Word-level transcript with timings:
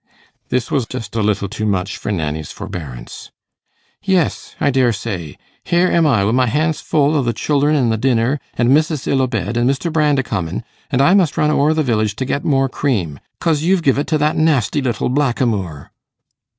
This 0.49 0.71
was 0.71 0.87
just 0.87 1.15
a 1.15 1.21
little 1.21 1.47
too 1.47 1.67
much 1.67 1.95
for 1.95 2.11
Nanny's 2.11 2.51
forbearance. 2.51 3.29
'Yes, 4.01 4.55
I 4.59 4.71
dare 4.71 4.91
say. 4.93 5.37
Here 5.63 5.89
am 5.91 6.07
I 6.07 6.23
wi' 6.25 6.31
my 6.31 6.47
hands 6.47 6.81
full 6.81 7.15
o' 7.15 7.21
the 7.21 7.33
children 7.33 7.75
an' 7.75 7.89
the 7.89 7.99
dinner, 7.99 8.39
and 8.55 8.73
missis 8.73 9.05
ill 9.05 9.21
a 9.21 9.27
bed, 9.27 9.57
and 9.57 9.69
Mr. 9.69 9.93
Brand 9.93 10.17
a 10.17 10.23
comin'; 10.23 10.63
and 10.89 11.03
I 11.03 11.13
must 11.13 11.37
run 11.37 11.51
o'er 11.51 11.75
the 11.75 11.83
village 11.83 12.15
to 12.15 12.25
get 12.25 12.43
more 12.43 12.67
cream, 12.67 13.19
'cause 13.39 13.61
you've 13.61 13.83
give 13.83 13.99
it 13.99 14.07
to 14.07 14.17
that 14.17 14.35
nasty 14.35 14.81
little 14.81 15.07
blackamoor. 15.09 15.91